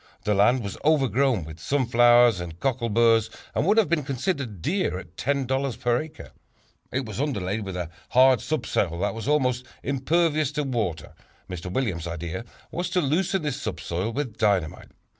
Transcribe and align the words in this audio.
The 0.23 0.33
land 0.33 0.63
was 0.63 0.79
overgrown 0.83 1.43
with 1.45 1.59
sunflowers 1.59 2.39
and 2.39 2.59
cockleburs 2.59 3.29
and 3.53 3.67
would 3.67 3.77
have 3.77 3.87
been 3.87 4.01
considered 4.03 4.59
dear 4.59 4.97
at 4.97 5.15
$10 5.15 5.79
per 5.79 6.01
acre. 6.01 6.31
It 6.91 7.05
was 7.05 7.21
underlaid 7.21 7.63
with 7.63 7.75
a 7.77 7.91
hard 8.09 8.41
subsoil 8.41 8.97
that 9.01 9.13
was 9.13 9.27
almost 9.27 9.63
impervious 9.83 10.51
to 10.53 10.63
water. 10.63 11.13
Mr. 11.47 11.71
Williams' 11.71 12.07
idea 12.07 12.45
was 12.71 12.89
to 12.89 12.99
loosen 12.99 13.43
this 13.43 13.61
subsoil 13.61 14.09
with 14.11 14.37
dynamite. 14.39 14.89